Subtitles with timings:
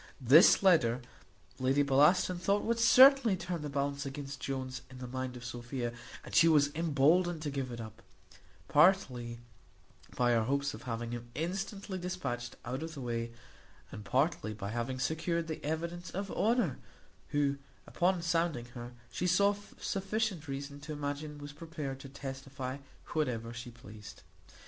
[0.19, 0.99] This letter
[1.59, 5.93] Lady Bellaston thought would certainly turn the balance against Jones in the mind of Sophia,
[6.25, 8.01] and she was emboldened to give it up,
[8.67, 9.37] partly
[10.15, 13.31] by her hopes of having him instantly dispatched out of the way,
[13.91, 16.79] and partly by having secured the evidence of Honour,
[17.27, 22.79] who, upon sounding her, she saw sufficient reason to imagine was prepared to testify
[23.13, 24.23] whatever she pleased.